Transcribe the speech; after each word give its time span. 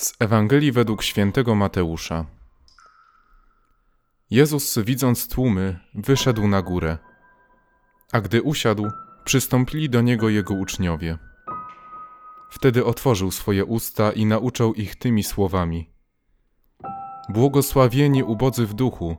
Z 0.00 0.14
Ewangelii 0.20 0.72
według 0.72 1.02
świętego 1.02 1.54
Mateusza. 1.54 2.24
Jezus, 4.30 4.78
widząc 4.78 5.28
tłumy, 5.28 5.78
wyszedł 5.94 6.48
na 6.48 6.62
górę. 6.62 6.98
A 8.12 8.20
gdy 8.20 8.42
usiadł, 8.42 8.90
przystąpili 9.24 9.90
do 9.90 10.00
niego 10.00 10.28
jego 10.28 10.54
uczniowie. 10.54 11.18
Wtedy 12.50 12.84
otworzył 12.84 13.30
swoje 13.30 13.64
usta 13.64 14.12
i 14.12 14.26
nauczał 14.26 14.74
ich 14.74 14.96
tymi 14.96 15.22
słowami: 15.22 15.90
Błogosławieni 17.28 18.22
ubodzy 18.22 18.66
w 18.66 18.74
duchu, 18.74 19.16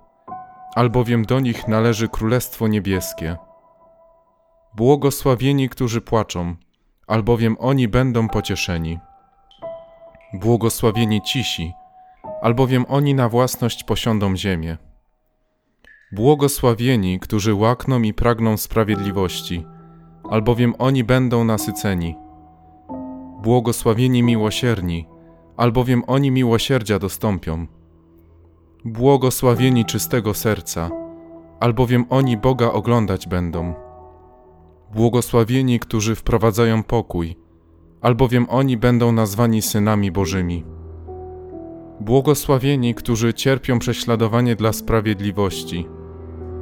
albowiem 0.76 1.26
do 1.26 1.40
nich 1.40 1.68
należy 1.68 2.10
Królestwo 2.10 2.68
Niebieskie. 2.68 3.38
Błogosławieni, 4.76 5.70
którzy 5.70 6.02
płaczą, 6.02 6.56
albowiem 7.08 7.56
oni 7.60 7.88
będą 7.88 8.30
pocieszeni. 8.30 9.00
Błogosławieni 10.34 11.22
cisi, 11.22 11.74
albowiem 12.42 12.86
oni 12.90 13.14
na 13.14 13.30
własność 13.30 13.84
posiądą 13.84 14.36
ziemię. 14.36 14.78
Błogosławieni, 16.12 17.20
którzy 17.20 17.54
łakną 17.54 18.02
i 18.02 18.14
pragną 18.14 18.58
sprawiedliwości, 18.58 19.66
albowiem 20.30 20.74
oni 20.80 21.04
będą 21.04 21.44
nasyceni. 21.44 22.16
Błogosławieni 23.42 24.24
miłosierni, 24.24 25.08
albowiem 25.58 26.04
oni 26.08 26.32
miłosierdzia 26.32 27.00
dostąpią. 27.00 27.68
Błogosławieni 28.86 29.86
czystego 29.86 30.34
serca, 30.34 30.90
albowiem 31.60 32.06
oni 32.10 32.38
Boga 32.38 32.72
oglądać 32.72 33.28
będą. 33.28 33.74
Błogosławieni, 34.94 35.80
którzy 35.80 36.16
wprowadzają 36.16 36.84
pokój, 36.84 37.36
albowiem 38.02 38.46
oni 38.50 38.78
będą 38.78 39.12
nazwani 39.12 39.62
synami 39.62 40.12
Bożymi. 40.12 40.64
Błogosławieni, 42.00 42.96
którzy 42.96 43.34
cierpią 43.34 43.80
prześladowanie 43.80 44.56
dla 44.56 44.74
sprawiedliwości, 44.74 45.88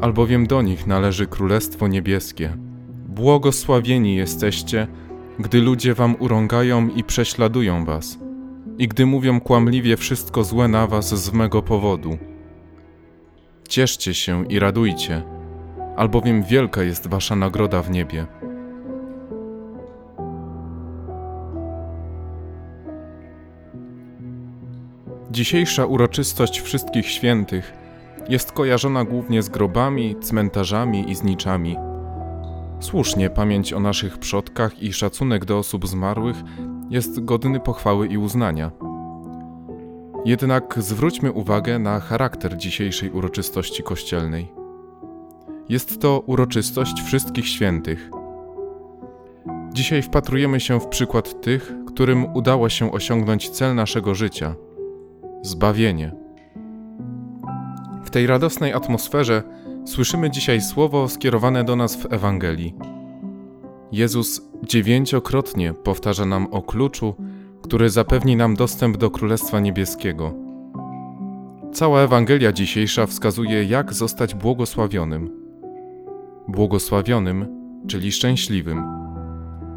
albowiem 0.02 0.48
do 0.48 0.62
nich 0.62 0.88
należy 0.88 1.28
Królestwo 1.28 1.88
Niebieskie. 1.88 2.58
Błogosławieni 3.08 4.16
jesteście, 4.16 4.88
gdy 5.40 5.62
ludzie 5.62 5.94
wam 5.94 6.16
urągają 6.20 6.88
i 6.88 7.04
prześladują 7.04 7.86
was, 7.86 8.20
i 8.78 8.88
gdy 8.88 9.06
mówią 9.06 9.42
kłamliwie 9.42 9.98
wszystko 9.98 10.44
złe 10.44 10.67
na 10.67 10.88
was 10.88 11.23
z 11.23 11.34
mego 11.34 11.62
powodu. 11.62 12.17
Cieszcie 13.70 14.14
się 14.14 14.45
i 14.45 14.60
radujcie, 14.60 15.23
albowiem 15.95 16.44
wielka 16.44 16.84
jest 16.84 17.08
wasza 17.08 17.36
nagroda 17.36 17.82
w 17.82 17.90
niebie. 17.90 18.28
Dzisiejsza 25.40 25.86
uroczystość 25.86 26.62
Wszystkich 26.62 27.09
Świętych 27.09 27.73
jest 28.30 28.52
kojarzona 28.52 29.04
głównie 29.04 29.44
z 29.44 29.50
grobami, 29.50 30.16
cmentarzami 30.22 31.12
i 31.12 31.16
zniczami. 31.16 31.76
Słusznie 32.80 33.30
pamięć 33.30 33.73
o 33.73 33.80
naszych 33.80 34.17
przodkach 34.17 34.84
i 34.84 34.94
szacunek 34.94 35.45
do 35.45 35.58
osób 35.58 35.88
zmarłych 35.88 36.38
jest 36.90 37.26
godny 37.26 37.60
pochwały 37.60 38.08
i 38.08 38.17
uznania. 38.17 38.72
Jednak 40.26 40.76
zwróćmy 40.78 41.32
uwagę 41.32 41.80
na 41.80 42.00
charakter 42.00 42.58
dzisiejszej 42.58 43.12
uroczystości 43.12 43.84
kościelnej. 43.84 44.52
Jest 45.70 46.02
to 46.02 46.20
uroczystość 46.20 47.02
Wszystkich 47.02 47.48
Świętych. 47.48 48.10
Dzisiaj 49.73 50.02
wpatrujemy 50.02 50.60
się 50.60 50.80
w 50.80 50.88
przykład 50.88 51.42
tych, 51.42 51.73
którym 51.88 52.36
udało 52.36 52.70
się 52.70 52.92
osiągnąć 52.92 53.50
cel 53.50 53.76
naszego 53.76 54.16
życia– 54.16 54.56
zbawienie. 55.42 56.16
W 58.04 58.10
tej 58.10 58.27
radosnej 58.27 58.73
atmosferze 58.73 59.44
słyszymy 59.86 60.30
dzisiaj 60.30 60.61
słowo 60.61 61.08
skierowane 61.08 61.64
do 61.64 61.76
nas 61.76 61.95
w 61.95 62.14
Ewangelii. 62.14 62.76
Jezus 63.92 64.42
dziewięciokrotnie 64.64 65.73
powtarza 65.73 66.26
nam 66.26 66.48
o 66.52 66.61
kluczu, 66.61 67.16
który 67.61 67.89
zapewni 67.89 68.36
nam 68.36 68.55
dostęp 68.55 68.98
do 68.98 69.11
Królestwa 69.11 69.60
Niebieskiego. 69.60 70.33
Cała 71.73 72.02
Ewangelia 72.02 72.52
dzisiejsza 72.52 73.06
wskazuje, 73.06 73.64
jak 73.64 73.94
zostać 73.94 74.36
błogosławionym. 74.36 75.32
Błogosławionym, 76.48 77.48
czyli 77.88 78.11
szczęśliwym. 78.11 78.83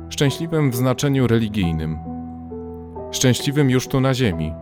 Szczęśliwym 0.08 0.70
w 0.70 0.76
znaczeniu 0.76 1.26
religijnym. 1.26 1.98
Szczęśliwym 3.10 3.70
już 3.70 3.88
tu 3.88 4.00
na 4.00 4.14
ziemi, 4.14 4.52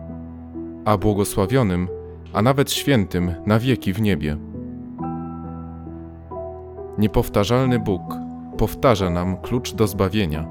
a 0.85 0.97
błogosławionym, 0.97 1.89
a 2.33 2.43
nawet 2.43 2.73
świętym 2.73 3.35
na 3.47 3.59
wieki 3.59 3.93
w 3.93 4.01
niebie. 4.01 4.37
Niepowtarzalny 6.99 7.79
Bóg 7.79 8.03
powtarza 8.59 9.11
nam 9.11 9.37
klucz 9.37 9.75
do 9.75 9.87
zbawienia. 9.87 10.47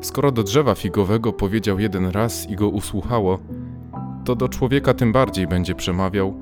Skoro 0.00 0.32
do 0.32 0.42
drzewa 0.42 0.74
figowego 0.74 1.32
powiedział 1.32 1.80
jeden 1.80 2.06
raz 2.06 2.50
i 2.50 2.56
go 2.56 2.68
usłuchało, 2.68 3.38
to 4.24 4.36
do 4.36 4.48
człowieka 4.48 4.94
tym 4.94 5.12
bardziej 5.12 5.46
będzie 5.46 5.74
przemawiał, 5.74 6.34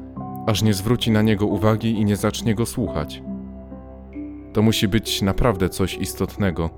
aż 0.47 0.63
nie 0.63 0.75
zwróci 0.75 1.11
na 1.11 1.23
niego 1.23 1.47
uwagi 1.47 1.91
i 1.91 2.05
nie 2.05 2.17
zacznie 2.17 2.55
go 2.55 2.67
słuchać. 2.67 3.23
To 4.53 4.63
musi 4.63 4.89
być 4.89 5.23
naprawdę 5.23 5.69
coś 5.69 5.95
istotnego, 5.99 6.71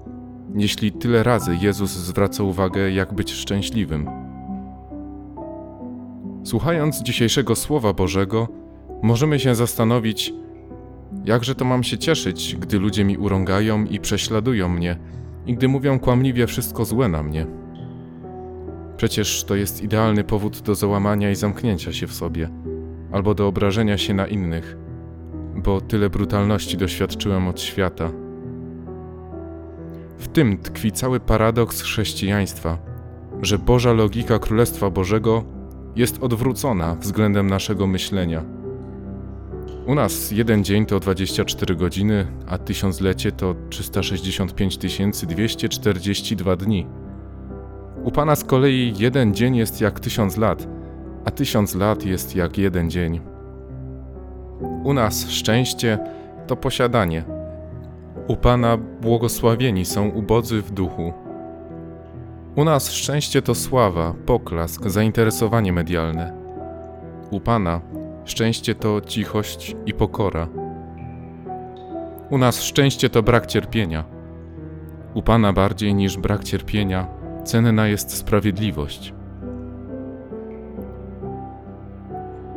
jeśli 0.55 0.93
tyle 0.93 1.23
razy 1.23 1.57
Jezus 1.61 1.91
zwraca 1.91 2.43
uwagę, 2.43 2.91
jak 2.91 3.15
być 3.15 3.33
szczęśliwym. 3.33 4.30
Słuchając 6.45 7.03
dzisiejszego 7.03 7.57
Słowa 7.57 7.93
Bożego, 7.93 8.49
możemy 9.03 9.39
się 9.39 9.55
zastanowić, 9.55 10.33
jakże 11.25 11.55
to 11.55 11.65
mam 11.65 11.83
się 11.83 11.99
cieszyć, 11.99 12.57
gdy 12.61 12.79
ludzie 12.79 13.05
mi 13.05 13.19
urągają 13.19 13.85
i 13.85 14.01
prześladują 14.01 14.69
mnie, 14.69 14.97
i 15.47 15.55
gdy 15.55 15.69
mówią 15.69 15.99
kłamliwie 15.99 16.47
wszystko 16.47 16.85
złe 16.85 17.09
na 17.09 17.23
mnie. 17.23 17.47
Przecież 18.97 19.45
to 19.45 19.57
jest 19.57 19.83
idealny 19.83 20.25
powód 20.25 20.61
do 20.61 20.75
załamania 20.75 21.31
i 21.31 21.35
zamknięcia 21.35 21.93
się 21.93 22.07
w 22.07 22.15
sobie, 22.15 22.51
albo 23.13 23.35
do 23.35 23.47
obrażenia 23.47 23.99
się 23.99 24.15
na 24.15 24.27
innych, 24.27 24.77
bo 25.57 25.81
tyle 25.81 26.11
brutalności 26.11 26.77
doświadczyłem 26.77 27.49
od 27.49 27.61
świata. 27.61 28.11
W 30.19 30.29
tym 30.29 30.59
tkwi 30.59 30.93
cały 30.93 31.21
paradoks 31.21 31.83
chrześcijaństwa, 31.83 32.79
że 33.43 33.59
Boża 33.59 33.93
logika 33.93 34.39
Królestwa 34.39 34.91
Bożego 34.91 35.60
jest 35.97 36.23
odwrócona 36.23 36.95
względem 36.95 37.47
naszego 37.47 37.87
myślenia. 37.87 38.45
U 39.87 39.95
nas 39.95 40.31
jeden 40.31 40.65
dzień 40.65 40.87
to 40.87 41.01
24 41.01 41.77
godziny, 41.77 42.27
a 42.47 42.59
tysiąclecie 42.59 43.33
to 43.33 43.55
365 43.71 44.79
242 45.27 46.57
dni. 46.57 46.87
U 48.05 48.11
Pana 48.11 48.37
z 48.37 48.45
kolei 48.45 48.95
jeden 48.99 49.35
dzień 49.35 49.57
jest 49.57 49.81
jak 49.81 50.01
tysiąc 50.01 50.37
lat, 50.37 50.69
a 51.25 51.31
tysiąc 51.31 51.75
lat 51.75 52.05
jest 52.05 52.37
jak 52.37 52.59
jeden 52.59 52.91
dzień. 52.91 53.21
U 54.85 54.93
nas 54.93 55.29
szczęście 55.29 55.99
to 56.47 56.57
posiadanie. 56.57 57.25
U 58.29 58.37
Pana 58.37 58.77
błogosławieni 58.77 59.85
są 59.85 60.09
ubodzy 60.09 60.63
w 60.63 60.71
duchu. 60.71 61.13
U 62.61 62.65
nas 62.65 62.93
szczęście 62.93 63.43
to 63.43 63.55
sława, 63.55 64.15
poklask, 64.27 64.87
zainteresowanie 64.87 65.73
medialne. 65.73 66.33
U 67.31 67.41
Pana 67.41 67.81
szczęście 68.25 68.75
to 68.75 69.01
cichość 69.01 69.77
i 69.87 69.95
pokora. 69.95 70.49
U 72.31 72.39
nas 72.39 72.63
szczęście 72.63 73.11
to 73.11 73.23
brak 73.23 73.47
cierpienia. 73.47 74.05
U 75.15 75.23
Pana 75.23 75.53
bardziej 75.53 75.95
niż 75.95 76.19
brak 76.19 76.45
cierpienia 76.45 77.07
cenna 77.45 77.87
jest 77.87 78.17
sprawiedliwość. 78.17 79.15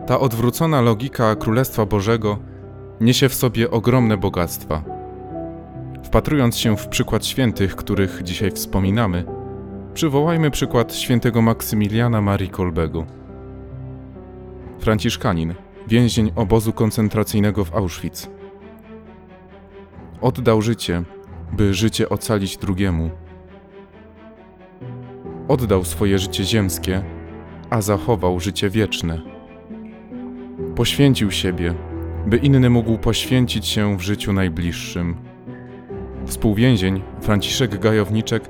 Ta 0.07 0.19
odwrócona 0.19 0.81
logika 0.81 1.35
Królestwa 1.35 1.85
Bożego 1.85 2.37
niesie 3.01 3.29
w 3.29 3.33
sobie 3.33 3.71
ogromne 3.71 4.17
bogactwa. 4.17 4.83
Wpatrując 6.03 6.57
się 6.57 6.77
w 6.77 6.87
przykład 6.87 7.25
świętych, 7.25 7.75
których 7.75 8.23
dzisiaj 8.23 8.51
wspominamy, 8.51 9.42
Przywołajmy 9.93 10.51
przykład 10.51 10.95
świętego 10.95 11.41
Maksymiliana 11.41 12.21
Marii 12.21 12.49
Kolbego. 12.49 13.05
Franciszkanin, 14.79 15.53
więzień 15.87 16.31
obozu 16.35 16.73
koncentracyjnego 16.73 17.65
w 17.65 17.75
Auschwitz. 17.75 18.29
Oddał 20.21 20.61
życie, 20.61 21.03
by 21.51 21.73
życie 21.73 22.09
ocalić 22.09 22.57
drugiemu. 22.57 23.09
Oddał 25.47 25.83
swoje 25.83 26.19
życie 26.19 26.43
ziemskie, 26.43 27.03
a 27.69 27.81
zachował 27.81 28.39
życie 28.39 28.69
wieczne. 28.69 29.21
Poświęcił 30.75 31.31
siebie, 31.31 31.73
by 32.27 32.37
inny 32.37 32.69
mógł 32.69 32.97
poświęcić 32.97 33.67
się 33.67 33.97
w 33.97 34.01
życiu 34.01 34.33
najbliższym. 34.33 35.15
Współwięzień 36.25 37.01
Franciszek 37.21 37.79
Gajowniczek 37.79 38.49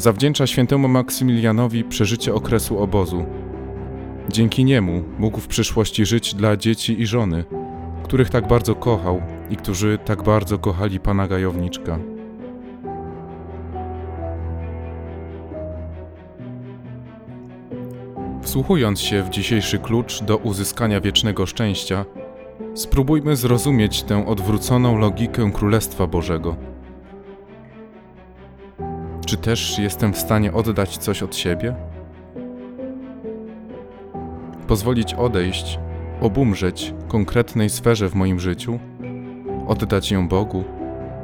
zawdzięcza 0.00 0.46
świętemu 0.46 0.88
Maksymilianowi 0.88 1.84
przeżycie 1.84 2.34
okresu 2.34 2.78
obozu. 2.78 3.24
Dzięki 4.28 4.64
niemu 4.64 5.02
mógł 5.18 5.40
w 5.40 5.48
przyszłości 5.48 6.06
żyć 6.06 6.34
dla 6.34 6.56
dzieci 6.56 7.00
i 7.00 7.06
żony, 7.06 7.44
których 8.04 8.30
tak 8.30 8.48
bardzo 8.48 8.74
kochał 8.74 9.22
i 9.50 9.56
którzy 9.56 9.98
tak 10.04 10.22
bardzo 10.22 10.58
kochali 10.58 11.00
pana 11.00 11.28
Gajowniczka. 11.28 11.98
Wsłuchując 18.42 19.00
się 19.00 19.22
w 19.22 19.30
dzisiejszy 19.30 19.78
klucz 19.78 20.22
do 20.22 20.36
uzyskania 20.36 21.00
wiecznego 21.00 21.46
szczęścia, 21.46 22.04
spróbujmy 22.74 23.36
zrozumieć 23.36 24.02
tę 24.02 24.26
odwróconą 24.26 24.98
logikę 24.98 25.50
Królestwa 25.54 26.06
Bożego. 26.06 26.69
Czy 29.30 29.36
też 29.36 29.78
jestem 29.78 30.12
w 30.12 30.18
stanie 30.18 30.52
oddać 30.52 30.98
coś 30.98 31.22
od 31.22 31.36
siebie? 31.36 31.74
Pozwolić 34.68 35.14
odejść, 35.14 35.78
obumrzeć 36.20 36.94
konkretnej 37.08 37.70
sferze 37.70 38.08
w 38.08 38.14
moim 38.14 38.40
życiu, 38.40 38.78
oddać 39.66 40.10
ją 40.10 40.28
Bogu, 40.28 40.64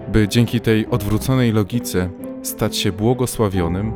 by 0.08 0.29
dzięki 0.29 0.61
tej 0.61 0.87
odwróconej 0.87 1.53
logice 1.53 2.11
stać 2.43 2.76
się 2.76 2.93
błogosławionym 2.93 3.93